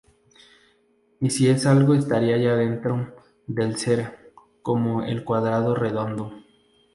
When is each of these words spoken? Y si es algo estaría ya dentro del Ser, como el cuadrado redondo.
Y 1.19 1.29
si 1.29 1.47
es 1.47 1.67
algo 1.67 1.93
estaría 1.93 2.35
ya 2.37 2.55
dentro 2.55 3.13
del 3.45 3.77
Ser, 3.77 4.31
como 4.63 5.03
el 5.03 5.23
cuadrado 5.23 5.75
redondo. 5.75 6.33